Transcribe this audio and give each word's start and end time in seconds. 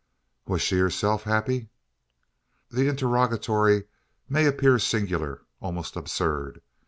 Was 0.47 0.63
she 0.63 0.79
herself 0.79 1.25
happy? 1.25 1.69
The 2.71 2.87
interrogatory 2.87 3.83
may 4.27 4.47
appear 4.47 4.79
singular 4.79 5.43
almost 5.59 5.95
absurd. 5.95 6.63